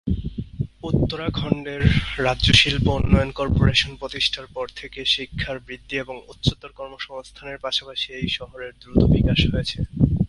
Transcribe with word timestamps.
উত্তরাখণ্ডের 0.83 1.81
রাজ্য 2.17 2.47
শিল্প 2.53 2.85
উন্নয়ন 2.97 3.31
কর্পোরেশন 3.31 3.91
প্রতিষ্ঠার 3.95 4.47
পর 4.55 4.65
থেকে, 4.75 4.99
শিক্ষার 5.05 5.57
বৃদ্ধি 5.59 5.95
এবং 5.97 6.15
উচ্চতর 6.27 6.71
কর্মসংস্থানের 6.79 7.57
পাশাপাশি 7.57 8.07
এই 8.13 8.29
শহরের 8.37 8.71
দ্রুত 8.81 9.01
বিকাশ 9.15 9.39
হয়েছে। 9.51 9.77